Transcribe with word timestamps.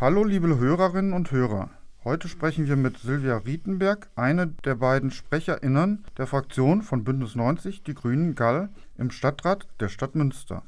Hallo 0.00 0.22
liebe 0.22 0.56
Hörerinnen 0.60 1.12
und 1.12 1.32
Hörer. 1.32 1.70
Heute 2.04 2.28
sprechen 2.28 2.68
wir 2.68 2.76
mit 2.76 2.98
Silvia 2.98 3.38
Rietenberg, 3.38 4.08
eine 4.14 4.46
der 4.46 4.76
beiden 4.76 5.10
SprecherInnen 5.10 6.04
der 6.16 6.28
Fraktion 6.28 6.82
von 6.82 7.02
Bündnis 7.02 7.34
90 7.34 7.82
Die 7.82 7.94
Grünen 7.94 8.36
Gall 8.36 8.68
im 8.96 9.10
Stadtrat 9.10 9.66
der 9.80 9.88
Stadt 9.88 10.14
Münster. 10.14 10.62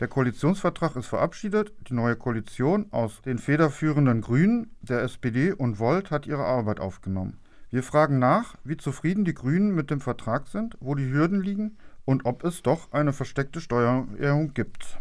Der 0.00 0.08
Koalitionsvertrag 0.08 0.96
ist 0.96 1.08
verabschiedet. 1.08 1.74
Die 1.90 1.92
neue 1.92 2.16
Koalition 2.16 2.86
aus 2.90 3.20
den 3.20 3.36
federführenden 3.36 4.22
Grünen, 4.22 4.70
der 4.80 5.02
SPD 5.02 5.52
und 5.52 5.78
Volt 5.78 6.10
hat 6.10 6.26
ihre 6.26 6.46
Arbeit 6.46 6.80
aufgenommen. 6.80 7.36
Wir 7.68 7.82
fragen 7.82 8.18
nach, 8.18 8.56
wie 8.64 8.78
zufrieden 8.78 9.26
die 9.26 9.34
Grünen 9.34 9.74
mit 9.74 9.90
dem 9.90 10.00
Vertrag 10.00 10.46
sind, 10.46 10.78
wo 10.80 10.94
die 10.94 11.12
Hürden 11.12 11.42
liegen 11.42 11.76
und 12.06 12.24
ob 12.24 12.42
es 12.44 12.62
doch 12.62 12.92
eine 12.92 13.12
versteckte 13.12 13.60
Steuererhöhung 13.60 14.54
gibt. 14.54 14.98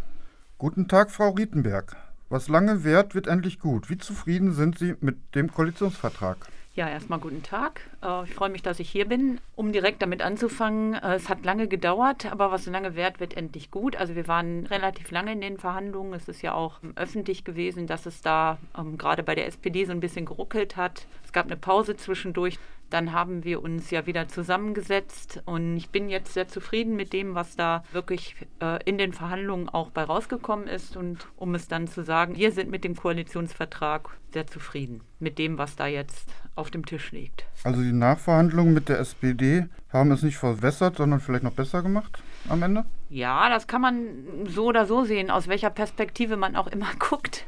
Guten 0.57 0.89
Tag, 0.89 1.11
Frau 1.11 1.29
Rietenberg. 1.29 1.95
Was 2.33 2.47
lange 2.47 2.83
währt, 2.83 3.13
wird 3.13 3.27
endlich 3.27 3.59
gut. 3.59 3.91
Wie 3.91 3.99
zufrieden 3.99 4.53
sind 4.53 4.79
Sie 4.79 4.95
mit 5.01 5.35
dem 5.35 5.53
Koalitionsvertrag? 5.53 6.37
Ja, 6.75 6.89
erstmal 6.89 7.19
guten 7.19 7.43
Tag. 7.43 7.81
Äh, 8.01 8.23
ich 8.23 8.33
freue 8.33 8.49
mich, 8.49 8.63
dass 8.63 8.79
ich 8.79 8.89
hier 8.89 9.07
bin. 9.07 9.39
Um 9.55 9.71
direkt 9.71 10.01
damit 10.01 10.23
anzufangen, 10.23 10.95
äh, 10.95 11.13
es 11.13 11.29
hat 11.29 11.45
lange 11.45 11.67
gedauert, 11.67 12.31
aber 12.31 12.51
was 12.51 12.65
lange 12.65 12.95
währt, 12.95 13.19
wird 13.19 13.37
endlich 13.37 13.69
gut. 13.69 13.95
Also 13.95 14.15
wir 14.15 14.27
waren 14.27 14.65
relativ 14.65 15.11
lange 15.11 15.33
in 15.33 15.41
den 15.41 15.59
Verhandlungen. 15.59 16.13
Es 16.13 16.27
ist 16.27 16.41
ja 16.41 16.55
auch 16.55 16.79
öffentlich 16.95 17.43
gewesen, 17.43 17.85
dass 17.85 18.07
es 18.07 18.23
da 18.23 18.57
ähm, 18.75 18.97
gerade 18.97 19.21
bei 19.21 19.35
der 19.35 19.45
SPD 19.45 19.85
so 19.85 19.91
ein 19.91 19.99
bisschen 19.99 20.25
geruckelt 20.25 20.75
hat. 20.75 21.05
Es 21.23 21.31
gab 21.31 21.45
eine 21.45 21.57
Pause 21.57 21.95
zwischendurch. 21.95 22.57
Dann 22.89 23.11
haben 23.11 23.43
wir 23.43 23.61
uns 23.61 23.91
ja 23.91 24.05
wieder 24.07 24.27
zusammengesetzt 24.27 25.41
und 25.45 25.77
ich 25.77 25.89
bin 25.89 26.09
jetzt 26.09 26.33
sehr 26.33 26.47
zufrieden 26.47 26.95
mit 26.95 27.11
dem, 27.11 27.33
was 27.33 27.55
da 27.55 27.83
wirklich 27.91 28.35
äh, 28.61 28.83
in 28.83 28.99
den 28.99 29.13
Verhandlungen 29.13 29.67
auch 29.67 29.89
bei 29.89 30.03
rausgekommen 30.03 30.67
ist. 30.67 30.97
Und 30.97 31.27
um 31.35 31.53
es 31.55 31.67
dann 31.67 31.87
zu 31.87 32.03
sagen, 32.03 32.35
wir 32.35 32.51
sind 32.51 32.71
mit 32.71 32.83
dem 32.83 32.95
Koalitionsvertrag 32.95 34.09
sehr 34.31 34.47
zufrieden 34.47 35.01
mit 35.19 35.39
dem, 35.39 35.57
was 35.57 35.75
da 35.75 35.87
jetzt 35.87 36.29
auf 36.55 36.71
dem 36.71 36.85
Tisch 36.85 37.11
liegt. 37.11 37.45
Also 37.63 37.81
die 37.81 37.93
Nachverhandlungen 37.93 38.73
mit 38.73 38.89
der 38.89 38.99
SPD 38.99 39.65
haben 39.91 40.11
es 40.11 40.23
nicht 40.23 40.37
verwässert, 40.37 40.97
sondern 40.97 41.19
vielleicht 41.19 41.43
noch 41.43 41.53
besser 41.53 41.81
gemacht 41.81 42.21
am 42.49 42.63
Ende? 42.63 42.85
Ja, 43.09 43.47
das 43.49 43.67
kann 43.67 43.81
man 43.81 44.07
so 44.45 44.65
oder 44.65 44.85
so 44.85 45.03
sehen, 45.03 45.29
aus 45.29 45.47
welcher 45.47 45.69
Perspektive 45.69 46.35
man 46.35 46.55
auch 46.55 46.67
immer 46.67 46.89
guckt. 46.99 47.45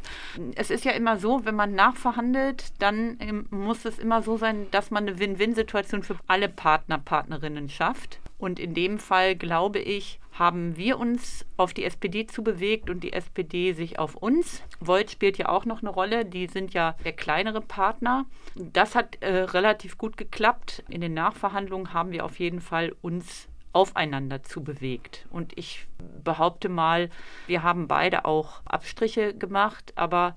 Es 0.55 0.69
ist 0.69 0.85
ja 0.85 0.91
immer 0.91 1.17
so, 1.17 1.45
wenn 1.45 1.55
man 1.55 1.73
nachverhandelt, 1.73 2.65
dann 2.79 3.17
ähm, 3.19 3.47
muss 3.49 3.85
es 3.85 3.97
immer 3.97 4.21
so 4.21 4.37
sein, 4.37 4.67
dass 4.71 4.91
man 4.91 5.07
eine 5.07 5.19
Win-Win-Situation 5.19 6.03
für 6.03 6.17
alle 6.27 6.49
Partner, 6.49 6.99
Partnerinnen 6.99 7.69
schafft. 7.69 8.19
Und 8.37 8.59
in 8.59 8.73
dem 8.73 8.99
Fall, 8.99 9.35
glaube 9.35 9.79
ich, 9.79 10.19
haben 10.37 10.75
wir 10.75 10.99
uns 10.99 11.45
auf 11.55 11.73
die 11.73 11.85
SPD 11.85 12.27
zubewegt 12.27 12.89
und 12.89 13.03
die 13.03 13.13
SPD 13.13 13.71
sich 13.71 13.97
auf 13.97 14.15
uns. 14.15 14.61
Volt 14.81 15.09
spielt 15.09 15.37
ja 15.37 15.47
auch 15.47 15.65
noch 15.65 15.81
eine 15.81 15.89
Rolle. 15.89 16.25
Die 16.25 16.47
sind 16.47 16.73
ja 16.73 16.95
der 17.05 17.13
kleinere 17.13 17.61
Partner. 17.61 18.25
Das 18.55 18.95
hat 18.95 19.17
äh, 19.21 19.33
relativ 19.33 19.97
gut 19.97 20.17
geklappt. 20.17 20.83
In 20.89 20.99
den 20.99 21.13
Nachverhandlungen 21.13 21.93
haben 21.93 22.11
wir 22.11 22.25
auf 22.25 22.37
jeden 22.39 22.59
Fall 22.59 22.93
uns 23.01 23.47
aufeinander 23.71 24.43
zu 24.43 24.63
bewegt. 24.63 25.25
Und 25.29 25.57
ich 25.57 25.87
behaupte 26.23 26.67
mal, 26.67 27.09
wir 27.47 27.63
haben 27.63 27.87
beide 27.87 28.25
auch 28.25 28.61
Abstriche 28.65 29.33
gemacht, 29.33 29.93
aber 29.95 30.35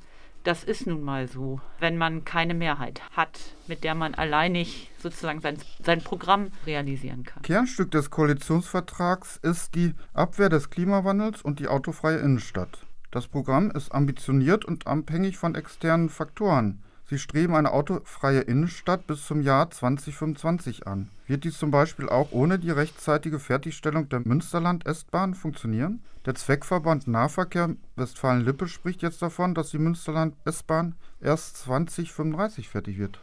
das 0.49 0.65
ist 0.65 0.87
nun 0.87 1.03
mal 1.03 1.29
so, 1.29 1.61
wenn 1.79 1.99
man 1.99 2.25
keine 2.25 2.55
Mehrheit 2.55 3.03
hat, 3.13 3.39
mit 3.67 3.85
der 3.85 3.95
man 3.95 4.15
alleinig 4.15 4.91
sozusagen 4.97 5.43
sein, 5.43 5.59
sein 5.85 6.01
Programm 6.01 6.53
realisieren 6.65 7.25
kann. 7.25 7.43
Kernstück 7.43 7.91
des 7.91 8.09
Koalitionsvertrags 8.09 9.39
ist 9.43 9.75
die 9.75 9.93
Abwehr 10.15 10.49
des 10.49 10.71
Klimawandels 10.71 11.43
und 11.43 11.59
die 11.59 11.69
autofreie 11.69 12.17
Innenstadt. 12.17 12.87
Das 13.11 13.27
Programm 13.27 13.71
ist 13.71 13.93
ambitioniert 13.93 14.65
und 14.65 14.87
abhängig 14.87 15.37
von 15.37 15.55
externen 15.55 16.09
Faktoren. 16.09 16.83
Sie 17.09 17.19
streben 17.19 17.55
eine 17.55 17.73
autofreie 17.73 18.41
Innenstadt 18.41 19.07
bis 19.07 19.25
zum 19.25 19.41
Jahr 19.41 19.71
2025 19.71 20.87
an. 20.87 21.09
Wird 21.27 21.45
dies 21.45 21.57
zum 21.57 21.71
Beispiel 21.71 22.07
auch 22.07 22.33
ohne 22.33 22.59
die 22.59 22.71
rechtzeitige 22.71 23.39
Fertigstellung 23.39 24.11
der 24.11 24.21
Münsterland-S-Bahn 24.21 25.35
funktionieren? 25.35 26.03
Der 26.27 26.35
Zweckverband 26.35 27.09
Nahverkehr 27.09 27.77
Westfalen-Lippe 27.97 28.69
spricht 28.69 29.01
jetzt 29.01 29.23
davon, 29.23 29.55
dass 29.55 29.71
die 29.71 29.79
Münsterland-S-Bahn 29.79 30.97
erst 31.23 31.57
2035 31.59 32.69
fertig 32.69 32.99
wird. 32.99 33.19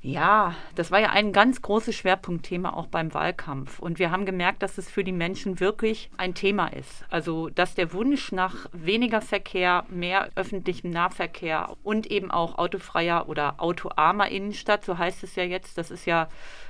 Ja, 0.00 0.54
das 0.76 0.92
war 0.92 1.00
ja 1.00 1.10
ein 1.10 1.32
ganz 1.32 1.60
großes 1.60 1.96
Schwerpunktthema 1.96 2.72
auch 2.72 2.86
beim 2.86 3.12
Wahlkampf. 3.14 3.80
Und 3.80 3.98
wir 3.98 4.12
haben 4.12 4.26
gemerkt, 4.26 4.62
dass 4.62 4.78
es 4.78 4.88
für 4.88 5.02
die 5.02 5.12
Menschen 5.12 5.58
wirklich 5.58 6.08
ein 6.16 6.34
Thema 6.34 6.68
ist. 6.68 7.04
Also, 7.10 7.48
dass 7.48 7.74
der 7.74 7.92
Wunsch 7.92 8.30
nach 8.30 8.66
weniger 8.72 9.20
Verkehr, 9.20 9.84
mehr 9.88 10.30
öffentlichem 10.36 10.90
Nahverkehr 10.90 11.76
und 11.82 12.06
eben 12.06 12.30
auch 12.30 12.58
autofreier 12.58 13.28
oder 13.28 13.56
autoarmer 13.58 14.28
Innenstadt, 14.28 14.84
so 14.84 14.98
heißt 14.98 15.24
es 15.24 15.34
ja 15.34 15.42
jetzt, 15.42 15.76
das 15.78 15.90
ist 15.90 16.06
ja 16.06 16.28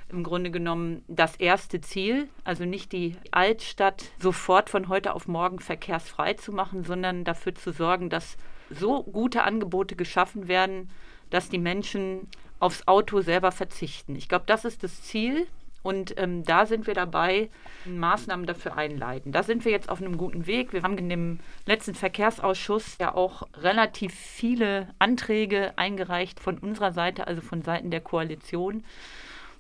im 0.09 0.22
Grunde 0.22 0.50
genommen 0.50 1.05
das 1.06 1.37
erste 1.37 1.83
Ziel, 1.83 2.31
also 2.44 2.65
nicht 2.65 2.93
die 2.93 3.15
Altstadt 3.31 4.05
sofort 4.19 4.71
von 4.71 4.88
heute 4.88 5.12
auf 5.12 5.28
morgen 5.28 5.59
verkehrsfrei 5.59 6.33
zu 6.33 6.50
machen, 6.50 6.83
sondern 6.83 7.25
dafür 7.25 7.55
zu 7.55 7.72
sorgen, 7.72 8.09
dass 8.09 8.38
so 8.71 9.03
gute 9.03 9.43
Angebote 9.43 9.97
geschaffen 9.97 10.49
werden, 10.49 10.88
dass 11.28 11.50
die 11.50 11.59
Menschen 11.59 12.27
aufs 12.61 12.87
Auto 12.87 13.21
selber 13.21 13.53
verzichten. 13.53 14.17
Ich 14.17 14.29
glaube, 14.29 14.45
das 14.47 14.65
ist 14.65 14.83
das 14.83 15.03
Ziel. 15.03 15.47
Und 15.83 16.19
ähm, 16.19 16.45
da 16.45 16.67
sind 16.67 16.87
wir 16.87 16.95
dabei, 16.95 17.51
Maßnahmen 17.87 18.47
dafür 18.47 18.77
einleiten. 18.77 19.33
Da 19.33 19.43
sind 19.43 19.65
wir 19.65 19.73
jetzt 19.73 19.89
auf 19.89 20.01
einem 20.01 20.19
guten 20.19 20.47
Weg. 20.47 20.73
Wir 20.73 20.83
haben 20.83 20.99
in 20.99 21.09
dem 21.09 21.39
letzten 21.67 21.95
Verkehrsausschuss 21.95 22.99
ja 23.01 23.15
auch 23.15 23.47
relativ 23.55 24.13
viele 24.13 24.89
Anträge 24.99 25.73
eingereicht 25.77 26.41
von 26.41 26.59
unserer 26.59 26.93
Seite, 26.93 27.27
also 27.27 27.41
von 27.41 27.63
Seiten 27.63 27.91
der 27.91 28.01
Koalition, 28.01 28.85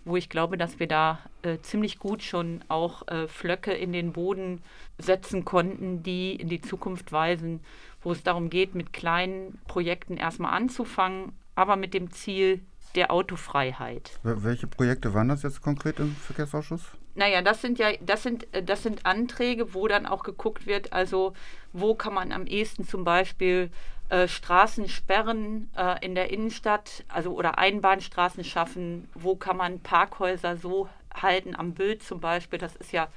wo 0.04 0.16
ich 0.16 0.28
glaube, 0.28 0.58
dass 0.58 0.80
wir 0.80 0.88
da 0.88 1.20
äh, 1.42 1.58
ziemlich 1.58 1.98
gut 1.98 2.22
schon 2.22 2.64
auch 2.68 3.06
äh, 3.08 3.28
Flöcke 3.28 3.72
in 3.72 3.92
den 3.92 4.12
Boden 4.12 4.60
setzen 4.98 5.44
konnten, 5.44 6.02
die 6.02 6.34
in 6.34 6.48
die 6.48 6.60
Zukunft 6.60 7.12
weisen, 7.12 7.60
wo 8.02 8.10
es 8.10 8.24
darum 8.24 8.50
geht, 8.50 8.74
mit 8.74 8.92
kleinen 8.92 9.60
Projekten 9.68 10.16
erstmal 10.16 10.52
anzufangen, 10.52 11.32
aber 11.54 11.76
mit 11.76 11.94
dem 11.94 12.10
Ziel, 12.10 12.60
der 12.94 13.10
Autofreiheit. 13.10 14.18
Welche 14.22 14.66
Projekte 14.66 15.14
waren 15.14 15.28
das 15.28 15.42
jetzt 15.42 15.62
konkret 15.62 15.98
im 15.98 16.14
Verkehrsausschuss? 16.16 16.82
Naja, 17.14 17.42
das 17.42 17.60
sind 17.60 17.78
ja, 17.78 17.88
das 18.00 18.22
sind, 18.22 18.46
äh, 18.54 18.62
das 18.62 18.82
sind 18.84 19.04
Anträge, 19.04 19.74
wo 19.74 19.88
dann 19.88 20.06
auch 20.06 20.22
geguckt 20.22 20.66
wird, 20.66 20.92
also 20.92 21.32
wo 21.72 21.94
kann 21.94 22.14
man 22.14 22.32
am 22.32 22.46
ehesten 22.46 22.86
zum 22.86 23.04
Beispiel 23.04 23.70
äh, 24.08 24.28
Straßen 24.28 24.88
sperren 24.88 25.68
äh, 25.76 26.04
in 26.04 26.14
der 26.14 26.30
Innenstadt, 26.30 27.04
also 27.08 27.32
oder 27.32 27.58
Einbahnstraßen 27.58 28.44
schaffen, 28.44 29.08
wo 29.14 29.34
kann 29.34 29.56
man 29.56 29.80
Parkhäuser 29.80 30.56
so 30.56 30.88
halten, 31.12 31.56
am 31.56 31.74
Bild 31.74 32.02
zum 32.02 32.20
Beispiel, 32.20 32.58
das 32.58 32.76
ist 32.76 32.92
ja 32.92 33.08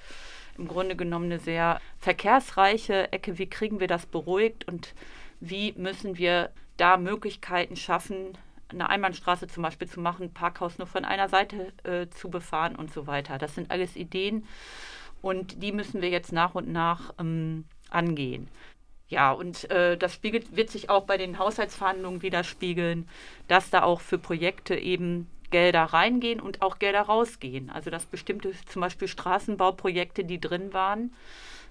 im 0.57 0.67
Grunde 0.67 0.95
genommen 0.95 1.25
eine 1.25 1.39
sehr 1.39 1.79
verkehrsreiche 1.99 3.11
Ecke, 3.13 3.37
wie 3.37 3.47
kriegen 3.47 3.79
wir 3.79 3.87
das 3.87 4.05
beruhigt 4.05 4.67
und 4.67 4.93
wie 5.39 5.73
müssen 5.77 6.17
wir 6.17 6.49
da 6.77 6.97
Möglichkeiten 6.97 7.75
schaffen, 7.75 8.37
eine 8.73 8.89
Einbahnstraße 8.89 9.47
zum 9.47 9.63
Beispiel 9.63 9.87
zu 9.87 9.99
machen, 9.99 10.33
Parkhaus 10.33 10.77
nur 10.77 10.87
von 10.87 11.05
einer 11.05 11.29
Seite 11.29 11.73
äh, 11.83 12.07
zu 12.09 12.29
befahren 12.29 12.75
und 12.75 12.93
so 12.93 13.07
weiter. 13.07 13.37
Das 13.37 13.55
sind 13.55 13.71
alles 13.71 13.95
Ideen 13.95 14.45
und 15.21 15.61
die 15.61 15.71
müssen 15.71 16.01
wir 16.01 16.09
jetzt 16.09 16.31
nach 16.31 16.55
und 16.55 16.71
nach 16.71 17.13
ähm, 17.19 17.65
angehen. 17.89 18.47
Ja, 19.07 19.31
und 19.31 19.69
äh, 19.69 19.97
das 19.97 20.13
spiegelt, 20.13 20.55
wird 20.55 20.69
sich 20.69 20.89
auch 20.89 21.03
bei 21.03 21.17
den 21.17 21.37
Haushaltsverhandlungen 21.37 22.21
widerspiegeln, 22.21 23.09
dass 23.47 23.69
da 23.69 23.83
auch 23.83 23.99
für 23.99 24.17
Projekte 24.17 24.75
eben 24.75 25.29
Gelder 25.49 25.83
reingehen 25.83 26.39
und 26.39 26.61
auch 26.61 26.79
Gelder 26.79 27.01
rausgehen. 27.01 27.69
Also 27.69 27.89
dass 27.89 28.05
bestimmte 28.05 28.53
zum 28.67 28.81
Beispiel 28.81 29.09
Straßenbauprojekte, 29.09 30.23
die 30.23 30.39
drin 30.39 30.73
waren, 30.73 31.13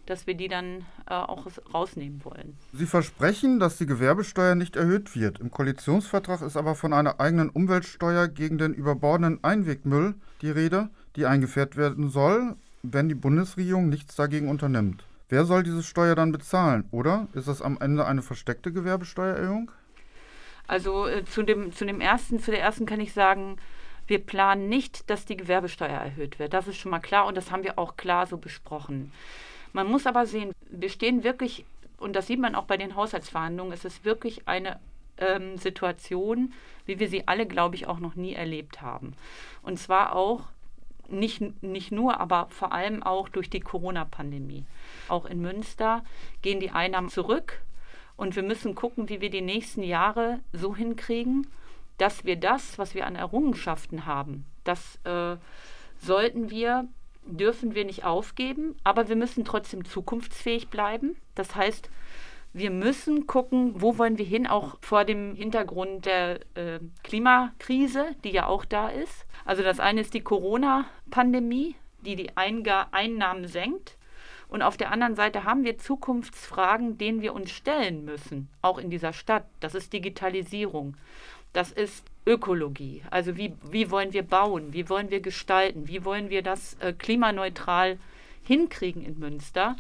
dass 0.07 0.27
wir 0.27 0.35
die 0.35 0.49
dann 0.49 0.85
äh, 1.07 1.15
auch 1.15 1.47
rausnehmen 1.73 2.25
wollen. 2.25 2.57
Sie 2.73 2.87
versprechen, 2.87 3.61
dass 3.61 3.79
die 3.79 3.87
Gewerbesteuer 3.87 4.55
nicht 4.55 4.77
erhöht 4.77 5.15
wird. 5.15 5.41
Im 5.41 5.51
Koalitionsvertrag 5.51 6.43
ist 6.43 6.57
aber 6.57 6.75
von 6.75 6.93
einer 6.93 7.21
eigenen 7.21 7.51
Umweltsteuer 7.51 8.29
gegen 8.29 8.59
den 8.59 8.75
überbordenden 8.75 9.43
Einwegmüll 9.45 10.15
die 10.43 10.51
Rede, 10.51 10.91
die 11.17 11.27
eingeführt 11.27 11.77
werden 11.77 12.11
soll, 12.11 12.57
wenn 12.83 13.09
die 13.09 13.15
Bundesregierung 13.15 13.89
nichts 13.89 14.17
dagegen 14.17 14.49
unternimmt. 14.49 15.05
Wer 15.29 15.45
soll 15.45 15.63
diese 15.63 15.83
Steuer 15.83 16.15
dann 16.17 16.33
bezahlen? 16.33 16.89
Oder 16.91 17.29
ist 17.35 17.47
das 17.47 17.63
am 17.63 17.79
Ende 17.81 18.07
eine 18.07 18.23
versteckte 18.23 18.73
Gewerbesteuererhöhung? 18.73 19.71
Also 20.67 21.07
äh, 21.07 21.25
zu, 21.25 21.43
dem, 21.43 21.73
zu 21.73 21.85
dem 21.85 22.01
ersten, 22.01 22.41
zu 22.41 22.51
der 22.51 22.61
ersten 22.61 22.87
kann 22.87 23.01
ich 23.01 23.13
sagen, 23.13 23.57
wir 24.09 24.19
planen 24.19 24.69
nicht, 24.69 25.09
dass 25.09 25.25
die 25.25 25.37
Gewerbesteuer 25.37 25.89
erhöht 25.89 26.41
wird. 26.41 26.53
Das 26.53 26.67
ist 26.67 26.77
schon 26.77 26.91
mal 26.91 26.99
klar 26.99 27.27
und 27.27 27.37
das 27.37 27.53
haben 27.53 27.63
wir 27.63 27.79
auch 27.79 27.97
klar 27.97 28.27
so 28.27 28.39
besprochen. 28.39 29.13
Man 29.73 29.87
muss 29.89 30.07
aber 30.07 30.27
sehen, 30.27 30.53
wir 30.69 30.89
stehen 30.89 31.25
wirklich, 31.25 31.65
und 31.99 32.15
das 32.15 32.27
sieht 32.27 32.41
man 32.41 32.55
auch 32.55 32.65
bei 32.65 32.77
den 32.77 32.97
Haushaltsverhandlungen, 32.97 33.73
es 33.73 33.85
ist 33.85 34.05
wirklich 34.05 34.49
eine 34.49 34.81
ähm, 35.19 35.57
Situation, 35.59 36.53
wie 36.87 36.99
wir 36.99 37.09
sie 37.09 37.29
alle, 37.29 37.47
glaube 37.47 37.77
ich, 37.77 37.87
auch 37.87 38.01
noch 38.01 38.15
nie 38.17 38.35
erlebt 38.35 38.83
haben. 38.83 39.15
Und 39.63 39.79
zwar 39.79 40.17
auch 40.17 40.45
nicht, 41.09 41.63
nicht 41.63 41.93
nur, 41.93 42.21
aber 42.21 42.47
vor 42.51 42.73
allem 42.73 43.03
auch 43.03 43.29
durch 43.29 43.51
die 43.51 43.61
Corona-Pandemie. 43.61 44.65
Auch 45.09 45.27
in 45.27 45.41
Münster 45.41 46.05
gehen 46.43 46.61
die 46.61 46.71
Einnahmen 46.71 47.09
zurück 47.09 47.61
Und 48.17 48.37
wir 48.37 48.43
müssen 48.43 48.75
gucken, 48.75 49.09
wie 49.09 49.23
wir 49.23 49.31
die 49.31 49.41
nächsten 49.41 49.83
Jahre 49.83 50.41
so 50.53 50.77
hinkriegen, 50.77 51.47
dass 51.97 52.25
wir 52.27 52.37
das, 52.37 52.79
was 52.79 52.95
wir 52.95 53.07
an 53.07 53.17
Errungenschaften 53.17 54.05
haben, 54.05 54.45
das 54.65 55.01
äh, 55.05 55.37
sollten 55.99 56.51
wir, 56.51 56.87
dürfen 57.37 57.75
wir 57.75 57.85
nicht 57.85 58.05
aufgeben, 58.05 58.77
aber 58.85 59.09
wir 59.09 59.17
müssen 59.17 59.45
trotzdem 59.45 59.85
zukunftsfähig 59.85 60.69
bleiben. 60.69 61.17
Das 61.35 61.55
heißt, 61.55 61.91
wir 62.53 62.71
müssen 62.71 63.27
gucken, 63.27 63.81
wo 63.81 63.97
wollen 63.97 64.19
wir 64.19 64.25
hin, 64.25 64.47
auch 64.47 64.77
vor 64.81 65.05
dem 65.05 65.37
Hintergrund 65.37 66.07
der 66.07 66.41
äh, 66.55 66.81
Klimakrise, 67.05 68.17
die 68.25 68.31
ja 68.31 68.47
auch 68.47 68.65
da 68.65 68.89
ist. 68.89 69.27
Also 69.45 69.63
das 69.63 69.79
eine 69.79 70.01
ist 70.01 70.15
die 70.15 70.23
Corona-Pandemie, 70.23 71.77
die 72.01 72.17
die 72.17 72.37
Einga 72.37 72.89
Einnahmen 72.91 73.47
senkt. 73.47 73.97
Und 74.49 74.63
auf 74.63 74.77
der 74.77 74.91
anderen 74.91 75.15
Seite 75.15 75.45
haben 75.45 75.63
wir 75.63 75.79
Zukunftsfragen, 75.79 76.99
denen 76.99 77.23
wir 77.23 77.35
uns 77.35 77.53
stellen 77.53 78.05
müssen, 78.05 78.49
auch 78.63 78.79
in 78.79 78.91
dieser 78.91 79.13
Stadt. 79.13 79.45
Das 79.61 79.77
ist 79.77 79.93
Digitalisierung. 79.93 80.97
Das 81.53 81.73
ist 81.73 82.05
Ökologie. 82.27 83.03
Also 83.11 83.37
wie, 83.37 83.55
wie 83.71 83.91
wollen 83.91 84.13
wir 84.13 84.23
bauen? 84.23 84.73
Wie 84.73 84.89
wollen 84.89 85.11
wir 85.11 85.21
gestalten? 85.21 85.89
Wie 85.89 86.05
wollen 86.05 86.31
wir 86.31 86.43
das 86.43 86.75
äh, 86.81 86.93
klimaneutral 86.93 87.99
hinkriegen 88.45 89.05
in 89.05 89.19
Münster? 89.19 89.77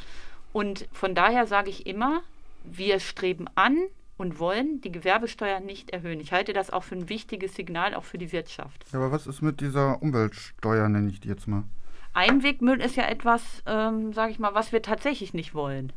Und 0.52 0.88
von 0.92 1.14
daher 1.14 1.46
sage 1.46 1.70
ich 1.70 1.86
immer, 1.86 2.22
wir 2.64 2.98
streben 2.98 3.46
an 3.54 3.78
und 4.16 4.38
wollen 4.38 4.80
die 4.80 4.92
Gewerbesteuer 4.92 5.60
nicht 5.60 5.90
erhöhen. 5.90 6.20
Ich 6.20 6.32
halte 6.32 6.52
das 6.52 6.70
auch 6.70 6.84
für 6.84 6.94
ein 6.94 7.08
wichtiges 7.08 7.54
Signal, 7.54 7.94
auch 7.94 8.04
für 8.04 8.18
die 8.18 8.32
Wirtschaft. 8.32 8.84
Ja, 8.92 8.98
aber 8.98 9.12
was 9.12 9.26
ist 9.26 9.40
mit 9.42 9.60
dieser 9.60 10.02
Umweltsteuer, 10.02 10.88
nenne 10.88 11.10
ich 11.10 11.20
die 11.20 11.28
jetzt 11.28 11.46
mal? 11.46 11.64
Einwegmüll 12.12 12.80
ist 12.80 12.96
ja 12.96 13.04
etwas, 13.04 13.62
ähm, 13.66 14.12
sage 14.12 14.32
ich 14.32 14.38
mal, 14.38 14.54
was 14.54 14.72
wir 14.72 14.82
tatsächlich 14.82 15.32
nicht 15.32 15.54
wollen. 15.54 15.92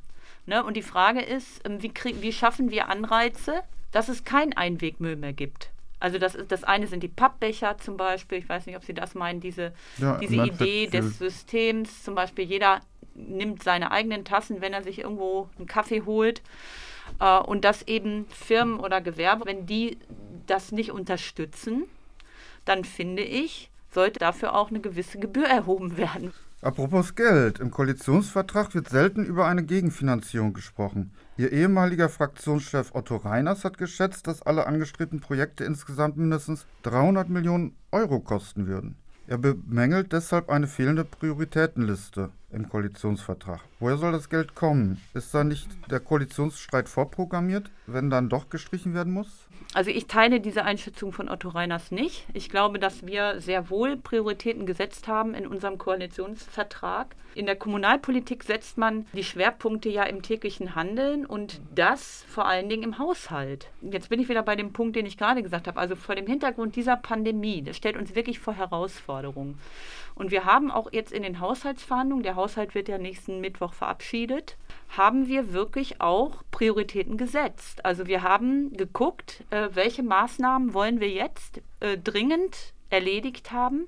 Ne? 0.45 0.63
Und 0.63 0.77
die 0.77 0.83
Frage 0.83 1.21
ist, 1.21 1.67
ähm, 1.67 1.81
wie, 1.81 1.91
wie 2.21 2.31
schaffen 2.31 2.69
wir 2.69 2.89
Anreize, 2.89 3.63
dass 3.93 4.09
es 4.09 4.25
kein 4.25 4.51
Einwegmüll 4.51 5.15
mehr 5.15 5.31
gibt? 5.31 5.69
Also 6.01 6.17
das, 6.17 6.35
ist, 6.35 6.51
das 6.51 6.65
eine 6.65 6.87
sind 6.87 7.01
die 7.01 7.07
Pappbecher 7.07 7.77
zum 7.77 7.95
Beispiel. 7.95 8.39
Ich 8.39 8.49
weiß 8.49 8.65
nicht, 8.65 8.75
ob 8.75 8.83
Sie 8.83 8.93
das 8.93 9.15
meinen, 9.15 9.39
diese, 9.39 9.71
ja, 9.97 10.17
diese 10.17 10.35
Idee 10.35 10.87
des 10.87 11.17
Systems. 11.17 12.03
Zum 12.03 12.13
Beispiel 12.13 12.43
jeder 12.43 12.81
nimmt 13.15 13.63
seine 13.63 13.91
eigenen 13.91 14.25
Tassen, 14.25 14.59
wenn 14.59 14.73
er 14.73 14.83
sich 14.83 14.99
irgendwo 14.99 15.47
einen 15.57 15.67
Kaffee 15.67 16.01
holt. 16.01 16.41
Äh, 17.21 17.39
und 17.39 17.63
dass 17.63 17.83
eben 17.83 18.27
Firmen 18.27 18.81
oder 18.81 18.99
Gewerbe, 18.99 19.45
wenn 19.45 19.65
die 19.65 19.97
das 20.45 20.73
nicht 20.73 20.91
unterstützen, 20.91 21.85
dann 22.65 22.83
finde 22.83 23.23
ich, 23.23 23.69
sollte 23.91 24.19
dafür 24.19 24.55
auch 24.55 24.69
eine 24.69 24.81
gewisse 24.81 25.19
Gebühr 25.19 25.47
erhoben 25.47 25.95
werden. 25.95 26.33
Apropos 26.63 27.15
Geld. 27.15 27.59
Im 27.59 27.71
Koalitionsvertrag 27.71 28.73
wird 28.73 28.87
selten 28.87 29.25
über 29.25 29.47
eine 29.47 29.63
Gegenfinanzierung 29.63 30.53
gesprochen. 30.53 31.11
Ihr 31.35 31.51
ehemaliger 31.51 32.07
Fraktionschef 32.07 32.95
Otto 32.95 33.17
Reiners 33.17 33.65
hat 33.65 33.77
geschätzt, 33.77 34.27
dass 34.27 34.41
alle 34.41 34.65
angestrebten 34.65 35.19
Projekte 35.19 35.65
insgesamt 35.65 36.15
mindestens 36.15 36.65
300 36.83 37.27
Millionen 37.27 37.75
Euro 37.91 38.21
kosten 38.21 38.65
würden. 38.65 38.95
Er 39.27 39.39
bemängelt 39.39 40.13
deshalb 40.13 40.49
eine 40.49 40.67
fehlende 40.67 41.03
Prioritätenliste 41.03 42.29
im 42.53 42.69
Koalitionsvertrag. 42.69 43.61
Woher 43.79 43.97
soll 43.97 44.11
das 44.11 44.29
Geld 44.29 44.55
kommen? 44.55 45.01
Ist 45.13 45.33
da 45.33 45.43
nicht 45.43 45.67
der 45.89 45.99
Koalitionsstreit 45.99 46.87
vorprogrammiert, 46.87 47.69
wenn 47.87 48.09
dann 48.09 48.29
doch 48.29 48.49
gestrichen 48.49 48.93
werden 48.93 49.13
muss? 49.13 49.47
Also 49.73 49.89
ich 49.89 50.05
teile 50.05 50.39
diese 50.39 50.63
Einschätzung 50.63 51.11
von 51.13 51.29
Otto 51.29 51.49
Reiners 51.49 51.91
nicht. 51.91 52.27
Ich 52.33 52.49
glaube, 52.49 52.77
dass 52.77 53.05
wir 53.07 53.41
sehr 53.41 53.69
wohl 53.69 53.97
Prioritäten 53.97 54.65
gesetzt 54.65 55.07
haben 55.07 55.33
in 55.33 55.47
unserem 55.47 55.77
Koalitionsvertrag. 55.77 57.15
In 57.35 57.47
der 57.47 57.55
Kommunalpolitik 57.55 58.43
setzt 58.43 58.77
man 58.77 59.07
die 59.13 59.23
Schwerpunkte 59.23 59.89
ja 59.89 60.03
im 60.03 60.21
täglichen 60.21 60.75
Handeln 60.75 61.25
und 61.25 61.59
das 61.73 62.23
vor 62.27 62.45
allen 62.45 62.69
Dingen 62.69 62.83
im 62.83 62.99
Haushalt. 62.99 63.69
Jetzt 63.81 64.09
bin 64.09 64.19
ich 64.19 64.29
wieder 64.29 64.43
bei 64.43 64.55
dem 64.55 64.73
Punkt, 64.73 64.95
den 64.95 65.07
ich 65.07 65.17
gerade 65.17 65.41
gesagt 65.41 65.67
habe. 65.67 65.79
Also 65.79 65.95
vor 65.95 66.13
dem 66.13 66.27
Hintergrund 66.27 66.75
dieser 66.75 66.95
Pandemie, 66.95 67.63
das 67.63 67.77
stellt 67.77 67.97
uns 67.97 68.13
wirklich 68.13 68.39
vor 68.39 68.53
Herausforderungen. 68.53 69.57
Und 70.15 70.31
wir 70.31 70.45
haben 70.45 70.71
auch 70.71 70.91
jetzt 70.91 71.11
in 71.11 71.23
den 71.23 71.39
Haushaltsverhandlungen, 71.39 72.23
der 72.23 72.35
Haushalt 72.35 72.75
wird 72.75 72.87
ja 72.87 72.97
nächsten 72.97 73.41
Mittwoch 73.41 73.73
verabschiedet, 73.73 74.57
haben 74.89 75.27
wir 75.27 75.53
wirklich 75.53 76.01
auch 76.01 76.43
Prioritäten 76.51 77.17
gesetzt. 77.17 77.83
Also 77.83 78.05
wir 78.05 78.21
haben 78.21 78.73
geguckt, 78.73 79.43
äh, 79.49 79.69
welche 79.73 80.03
Maßnahmen 80.03 80.73
wollen 80.73 80.99
wir 80.99 81.09
jetzt 81.09 81.61
äh, 81.79 81.97
dringend 81.97 82.73
erledigt 82.89 83.51
haben 83.51 83.87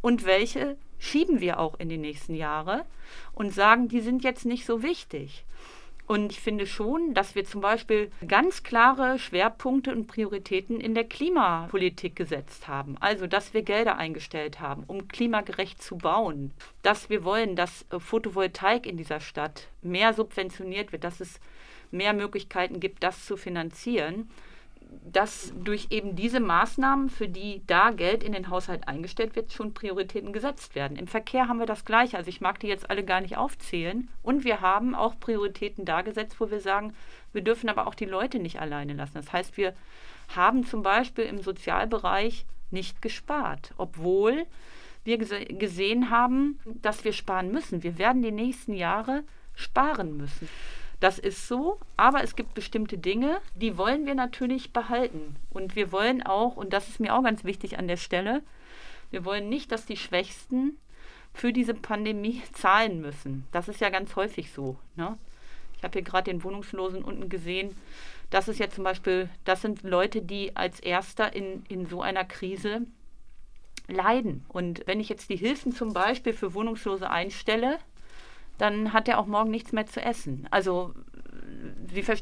und 0.00 0.26
welche 0.26 0.76
schieben 0.98 1.40
wir 1.40 1.60
auch 1.60 1.78
in 1.78 1.88
die 1.88 1.98
nächsten 1.98 2.34
Jahre 2.34 2.84
und 3.32 3.52
sagen, 3.52 3.88
die 3.88 4.00
sind 4.00 4.24
jetzt 4.24 4.46
nicht 4.46 4.66
so 4.66 4.82
wichtig. 4.82 5.44
Und 6.06 6.32
ich 6.32 6.40
finde 6.40 6.66
schon, 6.66 7.14
dass 7.14 7.34
wir 7.34 7.44
zum 7.44 7.62
Beispiel 7.62 8.10
ganz 8.26 8.62
klare 8.62 9.18
Schwerpunkte 9.18 9.90
und 9.90 10.06
Prioritäten 10.06 10.78
in 10.78 10.94
der 10.94 11.04
Klimapolitik 11.04 12.14
gesetzt 12.14 12.68
haben. 12.68 12.96
Also, 13.00 13.26
dass 13.26 13.54
wir 13.54 13.62
Gelder 13.62 13.96
eingestellt 13.96 14.60
haben, 14.60 14.84
um 14.86 15.08
klimagerecht 15.08 15.82
zu 15.82 15.96
bauen. 15.96 16.52
Dass 16.82 17.08
wir 17.08 17.24
wollen, 17.24 17.56
dass 17.56 17.86
äh, 17.90 17.98
Photovoltaik 17.98 18.86
in 18.86 18.98
dieser 18.98 19.20
Stadt 19.20 19.68
mehr 19.80 20.12
subventioniert 20.12 20.92
wird, 20.92 21.04
dass 21.04 21.20
es 21.20 21.40
mehr 21.90 22.12
Möglichkeiten 22.12 22.80
gibt, 22.80 23.02
das 23.02 23.24
zu 23.24 23.36
finanzieren 23.36 24.28
dass 25.04 25.52
durch 25.62 25.88
eben 25.90 26.16
diese 26.16 26.40
Maßnahmen, 26.40 27.08
für 27.08 27.28
die 27.28 27.62
da 27.66 27.90
Geld 27.90 28.24
in 28.24 28.32
den 28.32 28.50
Haushalt 28.50 28.88
eingestellt 28.88 29.36
wird, 29.36 29.52
schon 29.52 29.74
Prioritäten 29.74 30.32
gesetzt 30.32 30.74
werden. 30.74 30.96
Im 30.96 31.06
Verkehr 31.06 31.46
haben 31.46 31.58
wir 31.58 31.66
das 31.66 31.84
Gleiche. 31.84 32.16
Also 32.16 32.28
ich 32.28 32.40
mag 32.40 32.58
die 32.60 32.66
jetzt 32.66 32.90
alle 32.90 33.04
gar 33.04 33.20
nicht 33.20 33.36
aufzählen. 33.36 34.08
Und 34.22 34.44
wir 34.44 34.60
haben 34.60 34.94
auch 34.94 35.18
Prioritäten 35.20 35.84
da 35.84 36.02
gesetzt, 36.02 36.40
wo 36.40 36.50
wir 36.50 36.60
sagen, 36.60 36.94
wir 37.32 37.42
dürfen 37.42 37.68
aber 37.68 37.86
auch 37.86 37.94
die 37.94 38.06
Leute 38.06 38.38
nicht 38.38 38.60
alleine 38.60 38.94
lassen. 38.94 39.14
Das 39.14 39.32
heißt, 39.32 39.56
wir 39.56 39.74
haben 40.34 40.64
zum 40.64 40.82
Beispiel 40.82 41.24
im 41.24 41.40
Sozialbereich 41.40 42.46
nicht 42.70 43.02
gespart, 43.02 43.72
obwohl 43.76 44.46
wir 45.04 45.18
gesehen 45.18 46.10
haben, 46.10 46.58
dass 46.64 47.04
wir 47.04 47.12
sparen 47.12 47.52
müssen. 47.52 47.82
Wir 47.82 47.98
werden 47.98 48.22
die 48.22 48.32
nächsten 48.32 48.72
Jahre 48.72 49.22
sparen 49.54 50.16
müssen. 50.16 50.48
Das 51.04 51.18
ist 51.18 51.48
so, 51.48 51.78
aber 51.98 52.24
es 52.24 52.34
gibt 52.34 52.54
bestimmte 52.54 52.96
Dinge, 52.96 53.42
die 53.54 53.76
wollen 53.76 54.06
wir 54.06 54.14
natürlich 54.14 54.72
behalten. 54.72 55.36
Und 55.50 55.76
wir 55.76 55.92
wollen 55.92 56.22
auch, 56.22 56.56
und 56.56 56.72
das 56.72 56.88
ist 56.88 56.98
mir 56.98 57.14
auch 57.14 57.22
ganz 57.22 57.44
wichtig 57.44 57.78
an 57.78 57.88
der 57.88 57.98
Stelle, 57.98 58.42
wir 59.10 59.26
wollen 59.26 59.50
nicht, 59.50 59.70
dass 59.70 59.84
die 59.84 59.98
Schwächsten 59.98 60.78
für 61.34 61.52
diese 61.52 61.74
Pandemie 61.74 62.40
zahlen 62.54 63.02
müssen. 63.02 63.46
Das 63.52 63.68
ist 63.68 63.82
ja 63.82 63.90
ganz 63.90 64.16
häufig 64.16 64.50
so. 64.50 64.78
Ne? 64.96 65.18
Ich 65.76 65.84
habe 65.84 65.92
hier 65.92 66.00
gerade 66.00 66.30
den 66.30 66.42
Wohnungslosen 66.42 67.04
unten 67.04 67.28
gesehen. 67.28 67.76
Das 68.30 68.48
ist 68.48 68.58
ja 68.58 68.70
zum 68.70 68.84
Beispiel, 68.84 69.28
das 69.44 69.60
sind 69.60 69.82
Leute, 69.82 70.22
die 70.22 70.56
als 70.56 70.80
Erster 70.80 71.34
in, 71.34 71.66
in 71.68 71.84
so 71.84 72.00
einer 72.00 72.24
Krise 72.24 72.86
leiden. 73.88 74.46
Und 74.48 74.86
wenn 74.86 75.00
ich 75.00 75.10
jetzt 75.10 75.28
die 75.28 75.36
Hilfen 75.36 75.72
zum 75.72 75.92
Beispiel 75.92 76.32
für 76.32 76.54
Wohnungslose 76.54 77.10
einstelle, 77.10 77.78
dann 78.58 78.92
hat 78.92 79.08
er 79.08 79.18
auch 79.18 79.26
morgen 79.26 79.50
nichts 79.50 79.72
mehr 79.72 79.86
zu 79.86 80.00
essen. 80.00 80.46
Also 80.50 80.94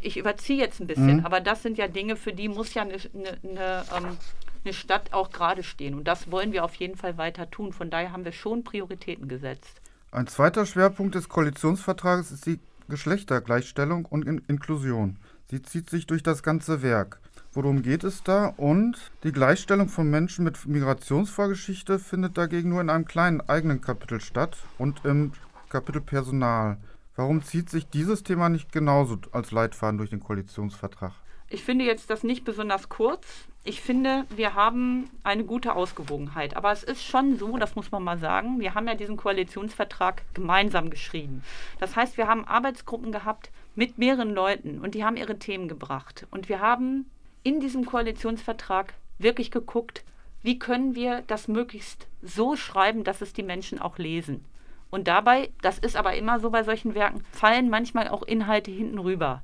ich 0.03 0.17
überziehe 0.17 0.59
jetzt 0.59 0.81
ein 0.81 0.87
bisschen, 0.87 1.19
mhm. 1.19 1.27
aber 1.27 1.41
das 1.41 1.63
sind 1.63 1.79
ja 1.79 1.89
Dinge, 1.89 2.17
für 2.17 2.33
die 2.33 2.49
muss 2.49 2.75
ja 2.75 2.83
eine, 2.83 2.95
eine, 2.95 3.39
eine, 3.43 3.85
ähm, 3.97 4.17
eine 4.65 4.75
Stadt 4.75 5.13
auch 5.13 5.31
gerade 5.31 5.63
stehen. 5.63 5.95
Und 5.95 6.05
das 6.05 6.31
wollen 6.31 6.53
wir 6.53 6.65
auf 6.65 6.75
jeden 6.75 6.97
Fall 6.97 7.19
weiter 7.19 7.51
tun. 7.51 7.73
Von 7.73 7.91
daher 7.91 8.13
haben 8.13 8.25
wir 8.25 8.33
schon 8.33 8.65
Prioritäten 8.65 9.29
gesetzt. 9.29 9.81
Ein 10.11 10.27
zweiter 10.27 10.67
Schwerpunkt 10.67 11.15
des 11.15 11.29
Koalitionsvertrages 11.29 12.33
ist 12.33 12.47
die 12.47 12.61
Geschlechtergleichstellung 12.89 14.05
und 14.05 14.27
In 14.27 14.43
Inklusion. 14.47 15.17
Sie 15.51 15.63
zieht 15.63 15.91
sich 15.91 16.07
durch 16.07 16.23
das 16.23 16.43
ganze 16.43 16.83
Werk. 16.83 17.21
Worum 17.55 17.83
geht 17.83 18.05
es 18.05 18.23
da? 18.23 18.47
Und 18.57 18.97
die 19.25 19.33
Gleichstellung 19.33 19.89
von 19.89 20.09
Menschen 20.09 20.45
mit 20.45 20.67
Migrationsvorgeschichte 20.67 21.99
findet 21.99 22.39
dagegen 22.39 22.71
nur 22.71 22.81
in 22.81 22.89
einem 22.89 23.05
kleinen 23.05 23.43
eigenen 23.43 23.83
Kapitel 23.83 24.21
statt 24.21 24.57
und 24.79 25.05
im 25.05 25.33
Kapitel 25.73 26.03
Personal. 26.03 26.77
Warum 27.17 27.43
zieht 27.43 27.71
sich 27.71 27.89
dieses 27.89 28.23
Thema 28.23 28.51
nicht 28.51 28.73
genauso 28.73 29.17
als 29.33 29.53
Leitfaden 29.53 29.97
durch 29.97 30.11
den 30.11 30.21
Koalitionsvertrag? 30.21 31.13
Ich 31.49 31.65
finde 31.65 31.87
jetzt 31.87 32.11
das 32.11 32.25
nicht 32.25 32.45
besonders 32.45 32.91
kurz. 32.91 33.27
Ich 33.65 33.81
finde, 33.81 34.27
wir 34.37 34.55
haben 34.55 35.09
eine 35.23 35.45
gute 35.45 35.75
Ausgewogenheit. 35.75 36.59
Aber 36.59 36.73
es 36.73 36.83
ist 36.83 37.03
schon 37.03 37.39
so, 37.39 37.57
das 37.57 37.75
muss 37.75 37.91
man 37.91 38.03
mal 38.03 38.19
sagen, 38.19 38.61
wir 38.61 38.75
haben 38.75 38.87
ja 38.87 38.95
diesen 38.95 39.17
Koalitionsvertrag 39.17 40.23
gemeinsam 40.35 40.91
geschrieben. 40.91 41.43
Das 41.81 41.97
heißt, 41.97 42.19
wir 42.19 42.29
haben 42.29 42.45
Arbeitsgruppen 42.45 43.11
gehabt 43.11 43.51
mit 43.75 43.97
mehreren 43.97 44.35
Leuten 44.35 44.79
und 44.79 44.95
die 44.95 45.05
haben 45.05 45.17
ihre 45.17 45.39
Themen 45.39 45.69
gebracht. 45.69 46.27
Und 46.31 46.51
wir 46.51 46.61
haben 46.61 47.07
in 47.45 47.61
diesem 47.61 47.87
Koalitionsvertrag 47.87 48.93
wirklich 49.19 49.51
geguckt, 49.51 50.05
wie 50.43 50.59
können 50.59 50.95
wir 50.95 51.23
das 51.29 51.49
möglichst 51.49 52.09
so 52.21 52.57
schreiben, 52.57 53.05
dass 53.05 53.23
es 53.23 53.33
die 53.33 53.43
Menschen 53.43 53.81
auch 53.81 53.97
lesen. 53.97 54.45
Und 54.93 55.09
dabei, 55.09 55.51
das 55.63 55.79
ist 55.79 55.97
aber 55.97 56.15
immer 56.15 56.39
so 56.39 56.51
bei 56.51 56.63
solchen 56.65 56.95
Werken, 56.95 57.25
fallen 57.33 57.71
manchmal 57.71 58.09
auch 58.09 58.23
Inhalte 58.23 58.71
hinten 58.71 58.99
rüber. 58.99 59.43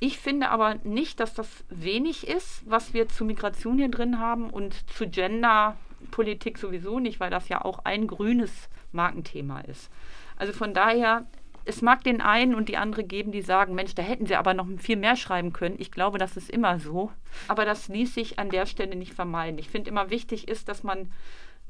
Ich 0.00 0.18
finde 0.18 0.48
aber 0.48 0.76
nicht, 0.84 1.20
dass 1.20 1.34
das 1.34 1.64
wenig 1.68 2.26
ist, 2.26 2.62
was 2.64 2.94
wir 2.94 3.06
zu 3.06 3.24
Migration 3.26 3.76
hier 3.76 3.90
drin 3.90 4.18
haben 4.18 4.48
und 4.48 4.90
zu 4.90 5.06
Genderpolitik 5.08 6.56
sowieso 6.56 6.98
nicht, 6.98 7.20
weil 7.20 7.30
das 7.30 7.48
ja 7.50 7.62
auch 7.62 7.84
ein 7.84 8.06
grünes 8.06 8.70
Markenthema 8.92 9.60
ist. 9.60 9.90
Also 10.38 10.54
von 10.54 10.72
daher 10.72 11.26
Es 11.68 11.82
mag 11.82 12.04
den 12.04 12.20
einen 12.20 12.54
und 12.54 12.68
die 12.68 12.76
andere 12.76 13.02
geben, 13.02 13.32
die 13.32 13.42
sagen, 13.42 13.74
Mensch, 13.74 13.92
da 13.96 14.02
hätten 14.02 14.26
sie 14.26 14.36
aber 14.36 14.54
noch 14.54 14.68
viel 14.78 14.94
mehr 14.96 15.16
schreiben 15.16 15.52
können. 15.52 15.74
Ich 15.78 15.90
glaube, 15.90 16.16
das 16.16 16.36
ist 16.36 16.48
immer 16.48 16.78
so. 16.78 17.10
Aber 17.48 17.64
das 17.64 17.88
ließ 17.88 18.14
sich 18.14 18.38
an 18.38 18.50
der 18.50 18.66
Stelle 18.66 18.94
nicht 18.94 19.14
vermeiden. 19.14 19.58
Ich 19.58 19.68
finde 19.68 19.90
immer 19.90 20.08
wichtig 20.08 20.46
ist, 20.46 20.68
dass 20.68 20.84
man 20.84 21.10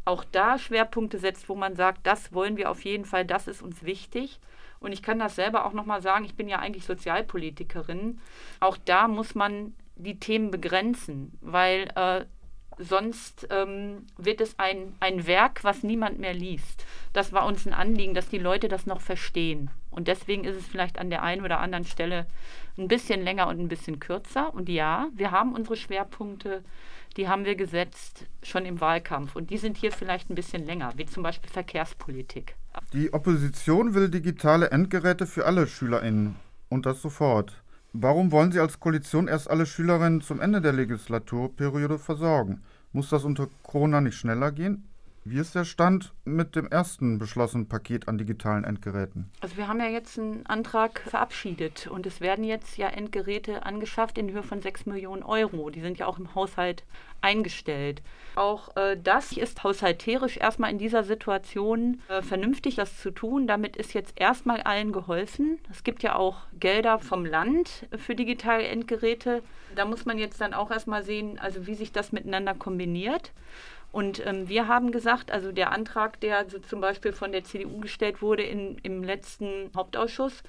auch 0.07 0.25
da 0.25 0.59
Schwerpunkte 0.59 1.19
setzt, 1.19 1.49
wo 1.49 1.55
man 1.55 1.77
sagt, 1.77 2.07
das 2.07 2.33
wollen 2.33 2.57
wir 2.57 2.71
auf 2.71 2.85
jeden 2.85 3.05
Fall, 3.05 3.25
das 3.25 3.49
ist 3.49 3.61
uns 3.61 3.83
wichtig. 3.83 4.41
Und 4.79 4.93
ich 4.93 5.03
kann 5.03 5.19
das 5.19 5.35
selber 5.35 5.67
auch 5.67 5.73
nochmal 5.73 6.01
sagen, 6.01 6.25
ich 6.25 6.35
bin 6.35 6.49
ja 6.49 6.59
eigentlich 6.59 6.85
Sozialpolitikerin. 6.85 8.21
Auch 8.61 8.77
da 8.77 9.09
muss 9.09 9.35
man 9.35 9.75
die 9.97 10.19
Themen 10.19 10.51
begrenzen, 10.51 11.37
weil 11.41 11.89
äh, 11.97 12.25
sonst 12.79 13.49
ähm, 13.51 14.07
wird 14.17 14.41
es 14.41 14.59
ein, 14.59 14.95
ein 15.01 15.27
Werk, 15.27 15.65
was 15.65 15.83
niemand 15.83 16.19
mehr 16.19 16.35
liest. 16.35 16.85
Das 17.13 17.33
war 17.33 17.47
uns 17.47 17.67
ein 17.67 17.75
Anliegen, 17.75 18.15
dass 18.15 18.29
die 18.29 18.39
Leute 18.39 18.69
das 18.69 18.87
noch 18.87 19.01
verstehen. 19.01 19.71
Und 19.91 20.09
deswegen 20.09 20.45
ist 20.45 20.57
es 20.57 20.67
vielleicht 20.67 20.99
an 20.99 21.09
der 21.09 21.23
einen 21.23 21.43
oder 21.43 21.61
anderen 21.61 21.87
Stelle 21.87 22.27
ein 22.77 22.89
bisschen 22.89 23.23
länger 23.23 23.49
und 23.49 23.59
ein 23.59 23.69
bisschen 23.69 23.99
kürzer. 23.99 24.53
Und 24.53 24.69
ja, 24.69 25.09
wir 25.15 25.31
haben 25.31 25.55
unsere 25.55 25.77
Schwerpunkte, 25.77 26.63
die 27.17 27.29
haben 27.29 27.45
wir 27.45 27.57
gesetzt 27.57 28.27
schon 28.43 28.67
im 28.67 28.81
Wahlkampf. 28.81 29.37
Und 29.37 29.51
die 29.51 29.59
sind 29.59 29.77
hier 29.77 29.93
vielleicht 29.93 30.31
ein 30.31 30.35
bisschen 30.35 30.65
länger, 30.67 30.93
wie 30.97 31.07
zum 31.07 31.23
Beispiel 31.23 31.51
Verkehrspolitik. 31.51 32.55
Die 32.93 33.13
Opposition 33.13 33.95
will 33.95 34.11
digitale 34.11 34.71
Endgeräte 34.71 35.27
für 35.27 35.47
alle 35.47 35.67
SchülerInnen 35.67 36.37
und 36.69 36.87
das 36.87 37.01
sofort. 37.01 37.63
Warum 37.93 38.31
wollen 38.31 38.53
Sie 38.53 38.61
als 38.61 38.79
Koalition 38.79 39.29
erst 39.29 39.49
alle 39.49 39.65
Schülerinnen 39.65 40.21
zum 40.21 40.41
Ende 40.41 40.61
der 40.61 40.75
Legislaturperiode 40.75 41.99
versorgen? 41.99 42.63
Muss 42.93 43.09
das 43.09 43.25
unter 43.25 43.49
Corona 43.63 44.03
nicht 44.03 44.17
schneller 44.17 44.53
gehen? 44.53 44.87
Wie 45.29 45.41
ist 45.41 45.57
der 45.57 45.65
Stand 45.65 46.13
mit 46.25 46.55
dem 46.55 46.69
ersten 46.69 47.19
beschlossenen 47.19 47.67
Paket 47.67 48.07
an 48.07 48.17
digitalen 48.17 48.63
Endgeräten? 48.63 49.29
Also 49.41 49.57
wir 49.57 49.67
haben 49.67 49.81
ja 49.81 49.89
jetzt 49.89 50.21
einen 50.21 50.47
Antrag 50.47 51.01
verabschiedet 51.01 51.89
und 51.89 52.07
es 52.07 52.21
werden 52.21 52.45
jetzt 52.45 52.77
ja 52.77 52.87
Endgeräte 52.87 53.67
angeschafft 53.67 54.19
in 54.19 54.31
Höhe 54.31 54.45
von 54.45 54.63
6 54.63 54.87
Millionen 54.87 55.25
Euro. 55.25 55.71
Die 55.71 55.81
sind 55.81 55.99
ja 55.99 56.07
auch 56.07 56.21
im 56.21 56.37
Haushalt 56.37 56.85
eingestellt. 57.23 58.03
Auch 58.37 58.77
äh, 58.77 58.97
das 59.03 59.33
ist 59.33 59.65
haushalterisch 59.65 60.37
erstmal 60.37 60.71
in 60.71 60.79
dieser 60.79 61.03
Situation 61.03 62.01
äh, 62.09 62.23
vernünftig, 62.23 62.77
das 62.77 62.97
zu 63.01 63.11
tun. 63.11 63.49
Damit 63.49 63.77
ist 63.77 63.95
jetzt 63.95 64.21
erstmal 64.21 64.61
allen 64.61 64.93
geholfen. 64.93 65.59
Es 65.73 65.83
gibt 65.83 66.05
ja 66.05 66.15
auch 66.15 66.37
Gelder 66.61 67.01
vom 67.01 67.25
Land 67.25 67.89
für 67.97 68.15
digitale 68.15 68.63
Endgeräte. 68.63 69.43
Da 69.75 69.87
muss 69.87 70.05
man 70.05 70.19
jetzt 70.19 70.41
dann 70.41 70.55
auch 70.55 70.71
erstmal 70.71 71.03
sehen, 71.03 71.41
also 71.41 71.67
wie 71.67 71.75
sich 71.75 71.91
das 71.91 72.13
miteinander 72.13 72.55
kombiniert. 72.55 73.33
Und 73.97 74.27
ähm, 74.27 74.47
wir 74.47 74.69
haben 74.69 74.93
gesagt, 74.93 75.33
also 75.33 75.53
der 75.53 75.73
Antrag, 75.73 76.21
der 76.21 76.51
so 76.51 76.59
zum 76.59 76.83
Beispiel 76.83 77.15
von 77.15 77.33
der 77.33 77.45
CDU 77.45 77.81
gestellt 77.81 78.21
wurde 78.21 78.43
in, 78.43 78.77
im 78.83 79.03
letzten 79.03 79.71
Hauptausschuss, 79.75 80.43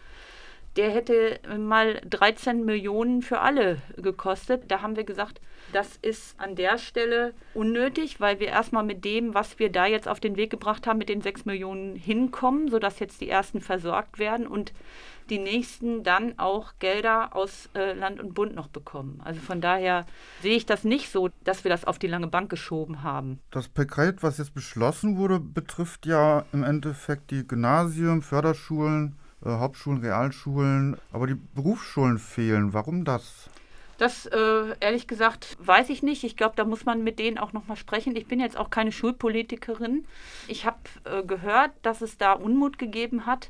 der 0.75 0.89
hätte 0.89 1.39
mal 1.57 2.01
13 2.09 2.65
Millionen 2.65 3.21
für 3.21 3.39
alle 3.39 3.77
gekostet. 3.95 4.63
Da 4.67 4.81
haben 4.81 4.97
wir 4.97 5.05
gesagt, 5.05 5.39
das 5.71 5.95
ist 6.01 6.37
an 6.37 6.57
der 6.57 6.77
Stelle 6.77 7.33
unnötig, 7.53 8.19
weil 8.19 8.41
wir 8.41 8.47
erstmal 8.47 8.83
mit 8.83 9.05
dem, 9.05 9.33
was 9.33 9.59
wir 9.59 9.71
da 9.71 9.85
jetzt 9.85 10.09
auf 10.09 10.19
den 10.19 10.35
Weg 10.35 10.49
gebracht 10.49 10.85
haben, 10.85 10.97
mit 10.97 11.07
den 11.07 11.21
6 11.21 11.45
Millionen 11.45 11.95
hinkommen, 11.95 12.67
sodass 12.67 12.99
jetzt 12.99 13.21
die 13.21 13.29
ersten 13.29 13.61
versorgt 13.61 14.19
werden 14.19 14.45
und 14.45 14.73
die 15.29 15.39
nächsten 15.39 16.03
dann 16.03 16.37
auch 16.37 16.73
Gelder 16.79 17.35
aus 17.35 17.69
äh, 17.75 17.93
Land 17.93 18.19
und 18.19 18.33
Bund 18.33 18.55
noch 18.55 18.67
bekommen. 18.67 19.21
Also 19.23 19.39
von 19.41 19.61
daher 19.61 20.05
sehe 20.41 20.55
ich 20.55 20.65
das 20.65 20.83
nicht 20.83 21.11
so, 21.11 21.29
dass 21.43 21.63
wir 21.63 21.69
das 21.69 21.85
auf 21.85 21.99
die 21.99 22.07
lange 22.07 22.27
Bank 22.27 22.49
geschoben 22.49 23.03
haben. 23.03 23.39
Das 23.51 23.67
Paket, 23.67 24.23
was 24.23 24.37
jetzt 24.37 24.53
beschlossen 24.53 25.17
wurde, 25.17 25.39
betrifft 25.39 26.05
ja 26.05 26.45
im 26.53 26.63
Endeffekt 26.63 27.31
die 27.31 27.47
Gymnasien, 27.47 28.21
Förderschulen, 28.21 29.17
äh, 29.45 29.49
Hauptschulen, 29.49 29.99
Realschulen, 30.01 30.97
aber 31.11 31.27
die 31.27 31.35
Berufsschulen 31.35 32.17
fehlen. 32.17 32.73
Warum 32.73 33.05
das? 33.05 33.49
Das 33.97 34.27
äh, 34.27 34.75
ehrlich 34.79 35.07
gesagt 35.07 35.57
weiß 35.59 35.89
ich 35.89 36.03
nicht. 36.03 36.23
Ich 36.23 36.37
glaube, 36.37 36.53
da 36.55 36.65
muss 36.65 36.85
man 36.85 37.03
mit 37.03 37.17
denen 37.17 37.37
auch 37.37 37.53
nochmal 37.53 37.77
sprechen. 37.77 38.15
Ich 38.15 38.27
bin 38.27 38.39
jetzt 38.39 38.57
auch 38.57 38.69
keine 38.69 38.91
Schulpolitikerin. 38.91 40.05
Ich 40.47 40.65
habe 40.65 40.77
äh, 41.05 41.23
gehört, 41.23 41.71
dass 41.81 42.01
es 42.01 42.17
da 42.17 42.33
Unmut 42.33 42.77
gegeben 42.77 43.25
hat. 43.25 43.49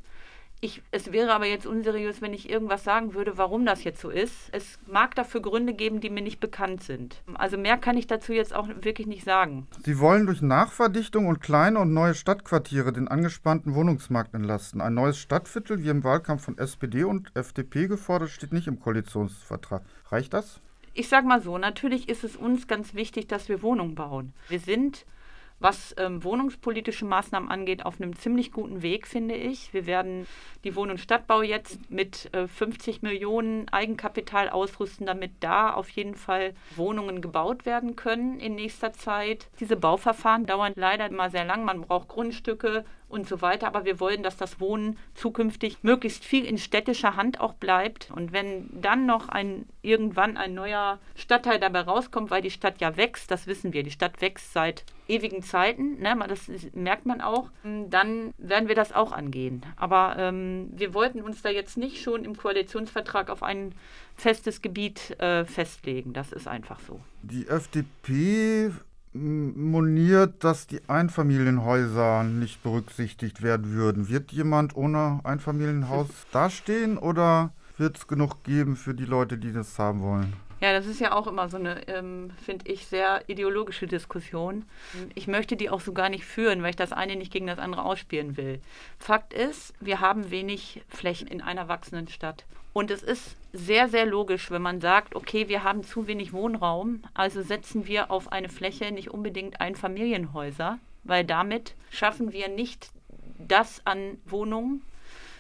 Ich, 0.60 0.82
es 0.90 1.12
wäre 1.12 1.34
aber 1.34 1.46
jetzt 1.46 1.68
unseriös, 1.68 2.20
wenn 2.22 2.34
ich 2.34 2.50
irgendwas 2.50 2.84
sagen 2.84 3.14
würde, 3.14 3.38
warum 3.38 3.64
das 3.64 3.84
jetzt 3.84 4.02
so 4.02 4.10
ist. 4.10 4.34
Es 4.52 4.80
mag 4.88 5.14
dafür 5.14 5.42
Gründe 5.42 5.76
geben, 5.76 6.02
die 6.02 6.10
mir 6.10 6.24
nicht 6.24 6.40
bekannt 6.40 6.82
sind. 6.82 7.22
Also 7.36 7.60
mehr 7.60 7.78
kann 7.78 7.96
ich 7.96 8.08
dazu 8.08 8.34
jetzt 8.34 8.56
auch 8.56 8.68
wirklich 8.68 9.06
nicht 9.06 9.24
sagen. 9.24 9.68
Sie 9.86 10.00
wollen 10.00 10.26
durch 10.26 10.42
Nachverdichtung 10.42 11.28
und 11.28 11.42
kleine 11.42 11.78
und 11.80 11.94
neue 11.94 12.16
Stadtquartiere 12.16 12.92
den 12.92 13.08
angespannten 13.08 13.76
Wohnungsmarkt 13.76 14.34
entlasten. 14.34 14.82
Ein 14.82 14.96
neues 14.96 15.20
Stadtviertel, 15.20 15.84
wie 15.84 15.90
im 15.90 16.04
Wahlkampf 16.04 16.46
von 16.46 16.58
SPD 16.58 17.04
und 17.04 17.36
FDP 17.36 17.88
gefordert, 17.88 18.32
steht 18.32 18.52
nicht 18.52 18.68
im 18.68 18.80
Koalitionsvertrag. 18.80 19.84
Reicht 20.10 20.34
das? 20.34 20.60
Ich 20.96 21.08
sage 21.08 21.28
mal 21.28 21.44
so, 21.44 21.60
natürlich 21.60 22.10
ist 22.10 22.24
es 22.24 22.36
uns 22.36 22.66
ganz 22.66 22.96
wichtig, 22.96 23.28
dass 23.28 23.48
wir 23.48 23.62
Wohnungen 23.62 23.94
bauen. 23.94 24.34
Wir 24.50 24.60
sind 24.60 25.06
was 25.60 25.96
ähm, 25.98 26.24
wohnungspolitische 26.24 27.06
Maßnahmen 27.06 27.50
angeht, 27.50 27.86
auf 27.86 28.00
einem 28.00 28.16
ziemlich 28.16 28.52
guten 28.52 28.82
Weg, 28.82 29.08
finde 29.08 29.36
ich. 29.36 29.74
Wir 29.74 29.86
werden 29.86 30.28
die 30.64 30.76
Wohn- 30.76 30.92
und 30.92 31.00
Stadtbau 31.00 31.42
jetzt 31.42 31.90
mit 31.90 32.34
äh, 32.34 32.48
50 32.48 33.02
Millionen 33.02 33.68
Eigenkapital 33.70 34.50
ausrüsten, 34.50 35.08
damit 35.08 35.32
da 35.40 35.74
auf 35.74 35.90
jeden 35.90 36.16
Fall 36.16 36.54
Wohnungen 36.76 37.22
gebaut 37.22 37.66
werden 37.66 37.96
können 37.96 38.40
in 38.40 38.56
nächster 38.56 38.94
Zeit. 38.94 39.48
Diese 39.60 39.76
Bauverfahren 39.76 40.46
dauern 40.46 40.74
leider 40.76 41.08
immer 41.08 41.30
sehr 41.30 41.46
lang. 41.46 41.66
Man 41.66 41.82
braucht 41.82 42.08
Grundstücke, 42.08 42.86
und 43.10 43.28
so 43.28 43.42
weiter. 43.42 43.68
Aber 43.68 43.86
wir 43.86 44.00
wollen, 44.00 44.24
dass 44.24 44.38
das 44.38 44.60
Wohnen 44.60 44.98
zukünftig 45.14 45.78
möglichst 45.82 46.26
viel 46.26 46.46
in 46.46 46.58
städtischer 46.58 47.16
Hand 47.16 47.40
auch 47.40 47.54
bleibt. 47.54 48.12
Und 48.12 48.34
wenn 48.34 48.70
dann 48.82 49.06
noch 49.06 49.30
ein 49.30 49.66
irgendwann 49.82 50.36
ein 50.36 50.54
neuer 50.54 51.00
Stadtteil 51.16 51.60
dabei 51.60 51.82
rauskommt, 51.82 52.30
weil 52.30 52.42
die 52.42 52.52
Stadt 52.52 52.82
ja 52.82 52.98
wächst, 52.98 53.32
das 53.32 53.48
wissen 53.48 53.72
wir, 53.72 53.84
die 53.84 53.92
Stadt 53.92 54.20
wächst 54.22 54.52
seit 54.52 54.84
ewigen 55.08 55.42
Zeiten, 55.42 56.00
ne, 56.00 56.18
das 56.28 56.50
merkt 56.74 57.06
man 57.06 57.22
auch, 57.22 57.50
dann 57.64 58.34
werden 58.38 58.68
wir 58.68 58.76
das 58.76 58.92
auch 58.92 59.14
angehen. 59.14 59.66
Aber 59.78 60.16
ähm, 60.18 60.70
wir 60.74 60.94
wollten 60.94 61.22
uns 61.22 61.42
da 61.42 61.50
jetzt 61.50 61.78
nicht 61.78 62.02
schon 62.02 62.26
im 62.26 62.36
Koalitionsvertrag 62.36 63.30
auf 63.30 63.44
ein 63.44 63.74
festes 64.16 64.62
Gebiet 64.62 65.18
äh, 65.22 65.46
festlegen. 65.46 66.12
Das 66.12 66.34
ist 66.34 66.48
einfach 66.48 66.80
so. 66.82 67.00
Die 67.22 67.48
FDP 67.48 68.72
moniert, 69.18 70.44
dass 70.44 70.68
die 70.68 70.82
Einfamilienhäuser 70.88 72.24
nicht 72.24 72.64
berücksichtigt 72.64 73.42
werden 73.42 73.72
würden. 73.72 74.10
Wird 74.10 74.32
jemand 74.32 74.76
ohne 74.76 75.20
Einfamilienhaus 75.24 76.08
dastehen 76.32 76.98
oder 76.98 77.52
wird 77.78 77.98
es 77.98 78.08
genug 78.08 78.44
geben 78.44 78.76
für 78.76 78.94
die 78.94 79.06
Leute, 79.06 79.38
die 79.38 79.52
das 79.52 79.78
haben 79.78 80.02
wollen? 80.02 80.34
Ja, 80.60 80.74
das 80.74 80.88
ist 80.88 81.00
ja 81.00 81.14
auch 81.14 81.28
immer 81.28 81.50
so 81.50 81.58
eine, 81.58 81.88
ähm, 81.88 82.32
finde 82.44 82.72
ich, 82.72 82.88
sehr 82.88 83.24
ideologische 83.28 83.86
Diskussion. 83.86 84.66
Ich 85.14 85.28
möchte 85.28 85.56
die 85.56 85.70
auch 85.70 85.82
so 85.82 85.94
gar 85.94 86.10
nicht 86.10 86.26
führen, 86.26 86.64
weil 86.64 86.72
ich 86.72 86.76
das 86.76 86.92
eine 86.92 87.16
nicht 87.16 87.32
gegen 87.32 87.46
das 87.46 87.60
andere 87.60 87.84
ausspielen 87.84 88.38
will. 88.38 88.60
Fakt 88.98 89.34
ist, 89.34 89.76
wir 89.80 90.00
haben 90.00 90.32
wenig 90.32 90.82
Flächen 90.90 91.28
in 91.28 91.42
einer 91.42 91.68
wachsenden 91.68 92.08
Stadt. 92.08 92.46
Und 92.78 92.92
es 92.92 93.02
ist 93.02 93.36
sehr, 93.54 93.90
sehr 93.90 94.06
logisch, 94.06 94.52
wenn 94.52 94.62
man 94.62 94.82
sagt, 94.82 95.16
okay, 95.16 95.48
wir 95.48 95.64
haben 95.64 95.84
zu 95.84 96.06
wenig 96.06 96.32
Wohnraum, 96.32 97.02
also 97.16 97.42
setzen 97.42 97.88
wir 97.88 98.12
auf 98.12 98.32
eine 98.32 98.50
Fläche 98.50 98.92
nicht 98.92 99.10
unbedingt 99.10 99.60
Einfamilienhäuser, 99.60 100.78
weil 101.04 101.26
damit 101.26 101.74
schaffen 101.90 102.34
wir 102.34 102.50
nicht 102.50 102.92
das 103.40 103.82
an 103.86 104.20
Wohnungen, 104.26 104.84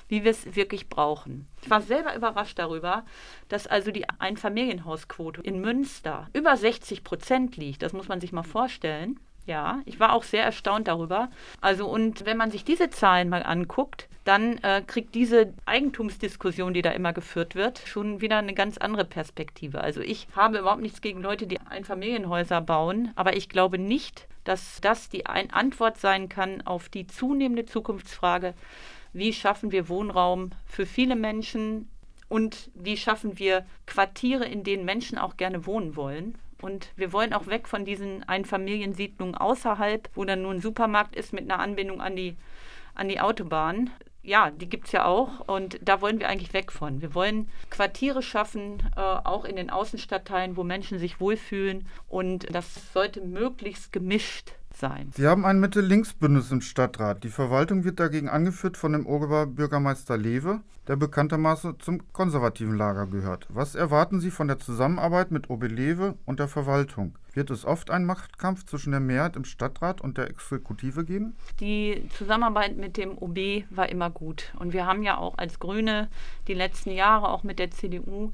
wie 0.07 0.23
wir 0.23 0.31
es 0.31 0.55
wirklich 0.55 0.89
brauchen. 0.89 1.47
Ich 1.61 1.69
war 1.69 1.81
selber 1.81 2.15
überrascht 2.15 2.57
darüber, 2.57 3.05
dass 3.49 3.67
also 3.67 3.91
die 3.91 4.09
Einfamilienhausquote 4.17 5.41
in 5.41 5.61
Münster 5.61 6.29
über 6.33 6.57
60 6.57 7.03
Prozent 7.03 7.55
liegt. 7.55 7.83
Das 7.83 7.93
muss 7.93 8.07
man 8.07 8.19
sich 8.19 8.31
mal 8.31 8.41
vorstellen. 8.41 9.19
Ja, 9.47 9.81
ich 9.85 9.99
war 10.01 10.11
auch 10.11 10.23
sehr 10.23 10.43
erstaunt 10.43 10.89
darüber. 10.89 11.29
Also 11.61 11.87
und 11.87 12.25
wenn 12.25 12.35
man 12.35 12.51
sich 12.51 12.65
diese 12.65 12.89
Zahlen 12.89 13.29
mal 13.29 13.43
anguckt, 13.43 14.09
dann 14.25 14.57
äh, 14.57 14.83
kriegt 14.85 15.15
diese 15.15 15.53
Eigentumsdiskussion, 15.65 16.73
die 16.73 16.81
da 16.81 16.91
immer 16.91 17.13
geführt 17.13 17.55
wird, 17.55 17.79
schon 17.85 18.19
wieder 18.19 18.37
eine 18.39 18.53
ganz 18.53 18.77
andere 18.77 19.05
Perspektive. 19.05 19.79
Also 19.79 20.01
ich 20.01 20.27
habe 20.35 20.59
überhaupt 20.59 20.81
nichts 20.81 20.99
gegen 20.99 21.21
Leute, 21.21 21.47
die 21.47 21.61
Einfamilienhäuser 21.61 22.59
bauen, 22.59 23.13
aber 23.15 23.37
ich 23.37 23.47
glaube 23.47 23.79
nicht, 23.79 24.27
dass 24.43 24.81
das 24.81 25.07
die 25.07 25.27
Ein 25.27 25.51
Antwort 25.51 25.97
sein 25.97 26.27
kann 26.27 26.61
auf 26.67 26.89
die 26.89 27.07
zunehmende 27.07 27.65
Zukunftsfrage, 27.65 28.53
wie 29.13 29.31
schaffen 29.31 29.71
wir 29.71 29.87
Wohnraum 29.87 30.51
für 30.65 30.85
viele 30.85 31.15
Menschen 31.15 31.89
und 32.27 32.69
wie 32.75 32.97
schaffen 32.97 33.39
wir 33.39 33.65
Quartiere, 33.85 34.43
in 34.43 34.65
denen 34.65 34.83
Menschen 34.83 35.17
auch 35.17 35.37
gerne 35.37 35.65
wohnen 35.65 35.95
wollen. 35.95 36.37
Und 36.61 36.91
wir 36.95 37.13
wollen 37.13 37.33
auch 37.33 37.47
weg 37.47 37.67
von 37.67 37.85
diesen 37.85 38.23
Einfamiliensiedlungen 38.27 39.35
außerhalb, 39.35 40.09
wo 40.15 40.25
dann 40.25 40.41
nur 40.41 40.53
ein 40.53 40.61
Supermarkt 40.61 41.15
ist 41.15 41.33
mit 41.33 41.43
einer 41.43 41.59
Anbindung 41.59 42.01
an 42.01 42.15
die, 42.15 42.35
an 42.95 43.07
die 43.07 43.19
Autobahn. 43.19 43.89
Ja, 44.23 44.51
die 44.51 44.67
gibt 44.67 44.87
es 44.87 44.91
ja 44.91 45.05
auch 45.05 45.47
und 45.47 45.79
da 45.81 46.01
wollen 46.01 46.19
wir 46.19 46.27
eigentlich 46.27 46.53
weg 46.53 46.71
von. 46.71 47.01
Wir 47.01 47.15
wollen 47.15 47.49
Quartiere 47.69 48.21
schaffen, 48.21 48.83
äh, 48.97 48.99
auch 48.99 49.45
in 49.45 49.55
den 49.55 49.69
Außenstadtteilen, 49.69 50.57
wo 50.57 50.63
Menschen 50.63 50.99
sich 50.99 51.21
wohlfühlen 51.21 51.87
und 52.09 52.53
das 52.53 52.91
sollte 52.91 53.21
möglichst 53.21 53.93
gemischt 53.93 54.56
sein. 54.77 55.11
Sie 55.15 55.27
haben 55.27 55.45
ein 55.45 55.59
Mitte-Links-Bündnis 55.59 56.51
im 56.51 56.61
Stadtrat. 56.61 57.23
Die 57.23 57.29
Verwaltung 57.29 57.83
wird 57.83 57.99
dagegen 57.99 58.29
angeführt 58.29 58.77
von 58.77 58.93
dem 58.93 59.05
Oberbürgermeister 59.05 60.17
Lewe, 60.17 60.61
der 60.87 60.95
bekanntermaßen 60.95 61.79
zum 61.79 62.11
konservativen 62.13 62.77
Lager 62.77 63.07
gehört. 63.07 63.47
Was 63.49 63.75
erwarten 63.75 64.19
Sie 64.19 64.31
von 64.31 64.47
der 64.47 64.59
Zusammenarbeit 64.59 65.31
mit 65.31 65.49
OB 65.49 65.63
Lewe 65.63 66.15
und 66.25 66.39
der 66.39 66.47
Verwaltung? 66.47 67.17
Wird 67.33 67.51
es 67.51 67.65
oft 67.65 67.91
einen 67.91 68.05
Machtkampf 68.05 68.65
zwischen 68.65 68.91
der 68.91 68.99
Mehrheit 68.99 69.35
im 69.35 69.45
Stadtrat 69.45 70.01
und 70.01 70.17
der 70.17 70.29
Exekutive 70.29 71.05
geben? 71.05 71.35
Die 71.59 72.07
Zusammenarbeit 72.17 72.77
mit 72.77 72.97
dem 72.97 73.17
OB 73.17 73.65
war 73.69 73.89
immer 73.89 74.09
gut. 74.09 74.53
Und 74.57 74.73
wir 74.73 74.85
haben 74.85 75.03
ja 75.03 75.17
auch 75.17 75.37
als 75.37 75.59
Grüne 75.59 76.09
die 76.47 76.53
letzten 76.53 76.91
Jahre 76.91 77.29
auch 77.29 77.43
mit 77.43 77.59
der 77.59 77.69
CDU 77.69 78.31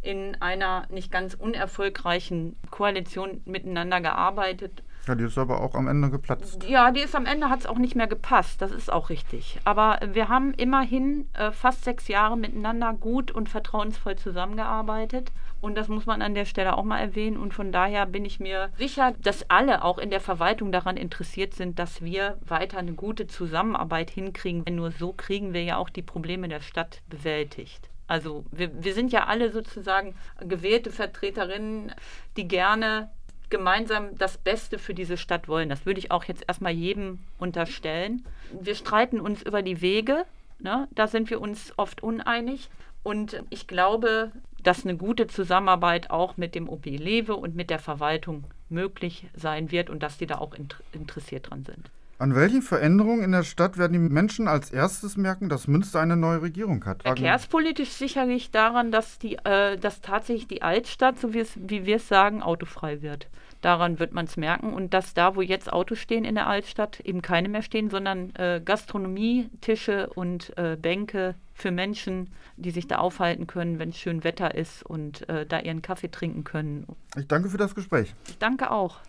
in 0.00 0.36
einer 0.40 0.86
nicht 0.90 1.12
ganz 1.12 1.34
unerfolgreichen 1.34 2.56
Koalition 2.70 3.40
miteinander 3.44 4.00
gearbeitet. 4.00 4.82
Ja, 5.06 5.16
die 5.16 5.24
ist 5.24 5.38
aber 5.38 5.60
auch 5.60 5.74
am 5.74 5.88
Ende 5.88 6.10
geplatzt. 6.10 6.64
Ja, 6.64 6.92
die 6.92 7.00
ist 7.00 7.16
am 7.16 7.26
Ende, 7.26 7.50
hat 7.50 7.60
es 7.60 7.66
auch 7.66 7.78
nicht 7.78 7.96
mehr 7.96 8.06
gepasst. 8.06 8.62
Das 8.62 8.70
ist 8.70 8.92
auch 8.92 9.10
richtig. 9.10 9.58
Aber 9.64 9.98
wir 10.12 10.28
haben 10.28 10.54
immerhin 10.54 11.28
äh, 11.34 11.50
fast 11.50 11.84
sechs 11.84 12.06
Jahre 12.08 12.36
miteinander 12.36 12.92
gut 12.92 13.32
und 13.32 13.48
vertrauensvoll 13.48 14.16
zusammengearbeitet. 14.16 15.32
Und 15.60 15.76
das 15.76 15.88
muss 15.88 16.06
man 16.06 16.22
an 16.22 16.34
der 16.34 16.44
Stelle 16.44 16.76
auch 16.76 16.84
mal 16.84 16.98
erwähnen. 16.98 17.36
Und 17.36 17.52
von 17.52 17.72
daher 17.72 18.06
bin 18.06 18.24
ich 18.24 18.38
mir 18.38 18.70
sicher, 18.78 19.12
dass 19.22 19.50
alle 19.50 19.84
auch 19.84 19.98
in 19.98 20.10
der 20.10 20.20
Verwaltung 20.20 20.70
daran 20.70 20.96
interessiert 20.96 21.54
sind, 21.54 21.78
dass 21.78 22.02
wir 22.02 22.38
weiter 22.46 22.78
eine 22.78 22.92
gute 22.92 23.26
Zusammenarbeit 23.26 24.10
hinkriegen. 24.10 24.64
Denn 24.64 24.76
nur 24.76 24.92
so 24.92 25.12
kriegen 25.12 25.52
wir 25.52 25.64
ja 25.64 25.78
auch 25.78 25.90
die 25.90 26.02
Probleme 26.02 26.48
der 26.48 26.60
Stadt 26.60 27.02
bewältigt. 27.08 27.88
Also 28.06 28.44
wir, 28.50 28.70
wir 28.84 28.94
sind 28.94 29.10
ja 29.10 29.26
alle 29.26 29.50
sozusagen 29.50 30.14
gewählte 30.40 30.90
Vertreterinnen, 30.90 31.92
die 32.36 32.46
gerne 32.46 33.10
gemeinsam 33.52 34.16
das 34.18 34.38
Beste 34.38 34.78
für 34.78 34.94
diese 34.94 35.16
Stadt 35.16 35.46
wollen. 35.46 35.68
Das 35.68 35.86
würde 35.86 36.00
ich 36.00 36.10
auch 36.10 36.24
jetzt 36.24 36.42
erstmal 36.48 36.72
jedem 36.72 37.20
unterstellen. 37.38 38.24
Wir 38.50 38.74
streiten 38.74 39.20
uns 39.20 39.42
über 39.42 39.62
die 39.62 39.80
Wege, 39.80 40.24
ne? 40.58 40.88
da 40.90 41.06
sind 41.06 41.30
wir 41.30 41.40
uns 41.40 41.72
oft 41.76 42.02
uneinig. 42.02 42.70
Und 43.04 43.44
ich 43.50 43.66
glaube, 43.68 44.32
dass 44.62 44.84
eine 44.84 44.96
gute 44.96 45.26
Zusammenarbeit 45.26 46.10
auch 46.10 46.36
mit 46.36 46.54
dem 46.54 46.68
OB 46.68 46.86
Lewe 46.86 47.36
und 47.36 47.54
mit 47.54 47.68
der 47.68 47.78
Verwaltung 47.78 48.44
möglich 48.70 49.26
sein 49.34 49.70
wird 49.70 49.90
und 49.90 50.02
dass 50.02 50.18
die 50.18 50.26
da 50.26 50.38
auch 50.38 50.54
interessiert 50.92 51.50
dran 51.50 51.64
sind. 51.64 51.90
An 52.22 52.36
welchen 52.36 52.62
Veränderungen 52.62 53.24
in 53.24 53.32
der 53.32 53.42
Stadt 53.42 53.78
werden 53.78 53.94
die 53.94 53.98
Menschen 53.98 54.46
als 54.46 54.70
erstes 54.70 55.16
merken, 55.16 55.48
dass 55.48 55.66
Münster 55.66 55.98
eine 55.98 56.16
neue 56.16 56.40
Regierung 56.40 56.84
hat? 56.84 57.02
Verkehrspolitisch 57.02 57.88
sicherlich 57.88 58.52
daran, 58.52 58.92
dass, 58.92 59.18
die, 59.18 59.38
äh, 59.38 59.76
dass 59.76 60.02
tatsächlich 60.02 60.46
die 60.46 60.62
Altstadt, 60.62 61.18
so 61.18 61.34
wie, 61.34 61.44
wie 61.56 61.84
wir 61.84 61.96
es 61.96 62.06
sagen, 62.06 62.40
autofrei 62.40 63.02
wird. 63.02 63.26
Daran 63.60 63.98
wird 63.98 64.12
man 64.12 64.26
es 64.26 64.36
merken. 64.36 64.72
Und 64.72 64.94
dass 64.94 65.14
da, 65.14 65.34
wo 65.34 65.42
jetzt 65.42 65.72
Autos 65.72 65.98
stehen 65.98 66.24
in 66.24 66.36
der 66.36 66.46
Altstadt, 66.46 67.00
eben 67.00 67.22
keine 67.22 67.48
mehr 67.48 67.62
stehen, 67.62 67.90
sondern 67.90 68.32
äh, 68.36 68.62
Gastronomie, 68.64 69.50
Tische 69.60 70.08
und 70.14 70.56
äh, 70.56 70.76
Bänke 70.80 71.34
für 71.54 71.72
Menschen, 71.72 72.30
die 72.56 72.70
sich 72.70 72.86
da 72.86 72.98
aufhalten 72.98 73.48
können, 73.48 73.80
wenn 73.80 73.88
es 73.88 73.98
schön 73.98 74.22
Wetter 74.22 74.54
ist 74.54 74.86
und 74.86 75.28
äh, 75.28 75.44
da 75.44 75.58
ihren 75.58 75.82
Kaffee 75.82 76.08
trinken 76.08 76.44
können. 76.44 76.86
Ich 77.16 77.26
danke 77.26 77.48
für 77.48 77.58
das 77.58 77.74
Gespräch. 77.74 78.14
Ich 78.28 78.38
danke 78.38 78.70
auch. 78.70 79.00